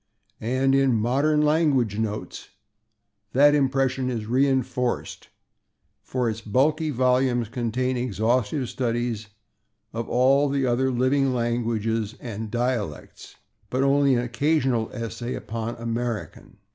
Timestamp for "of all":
9.93-10.49